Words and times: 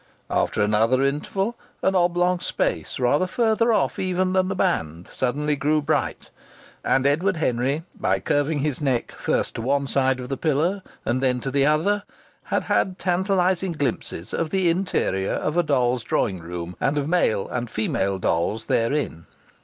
After 0.31 0.63
another 0.63 1.03
interval 1.03 1.55
an 1.83 1.93
oblong 1.93 2.39
space 2.39 2.97
rather 2.97 3.27
further 3.27 3.71
off 3.71 3.99
even 3.99 4.33
than 4.33 4.47
the 4.47 4.55
band 4.55 5.07
suddenly 5.11 5.55
grew 5.55 5.79
bright, 5.79 6.31
and 6.83 7.05
Edward 7.05 7.37
Henry, 7.37 7.83
by 7.99 8.19
curving 8.19 8.61
his 8.61 8.81
neck 8.81 9.11
first 9.11 9.53
to 9.53 9.61
one 9.61 9.85
side 9.85 10.19
of 10.19 10.27
the 10.29 10.37
pillar 10.37 10.81
and 11.05 11.21
then 11.21 11.39
to 11.41 11.51
the 11.51 11.67
other, 11.67 12.01
had 12.45 12.63
had 12.63 12.97
tantalizing 12.97 13.73
glimpses 13.73 14.33
of 14.33 14.49
the 14.49 14.71
interior 14.71 15.33
of 15.33 15.55
a 15.55 15.61
doll's 15.61 16.01
drawing 16.03 16.39
room 16.39 16.75
and 16.81 16.97
of 16.97 17.07
male 17.07 17.47
and 17.49 17.69
female 17.69 18.17
dolls 18.17 18.65
therein. 18.65 19.27